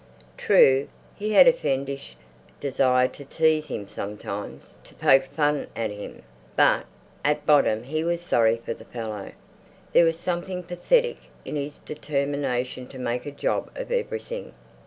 True, 0.35 0.87
he 1.15 1.33
had 1.33 1.47
a 1.47 1.53
fiendish 1.53 2.17
desire 2.59 3.07
to 3.09 3.23
tease 3.23 3.67
him 3.67 3.87
sometimes, 3.87 4.75
to 4.85 4.95
poke 4.95 5.25
fun 5.25 5.67
at 5.75 5.91
him, 5.91 6.23
but 6.55 6.87
at 7.23 7.45
bottom 7.45 7.83
he 7.83 8.03
was 8.03 8.19
sorry 8.19 8.57
for 8.57 8.73
the 8.73 8.85
fellow. 8.85 9.31
There 9.93 10.05
was 10.05 10.17
something 10.17 10.63
pathetic 10.63 11.17
in 11.45 11.55
his 11.55 11.77
determination 11.77 12.87
to 12.87 12.97
make 12.97 13.27
a 13.27 13.31
job 13.31 13.69
of 13.75 13.91
everything. 13.91 14.55